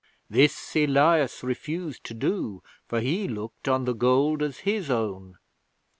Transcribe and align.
This 0.31 0.75
Elias 0.75 1.43
refused 1.43 2.03
to 2.05 2.15
do, 2.15 2.63
for 2.87 3.01
he 3.01 3.27
looked 3.27 3.67
on 3.67 3.85
the 3.85 3.93
gold 3.93 4.41
as 4.41 4.61
his 4.65 4.89
own. 4.89 5.37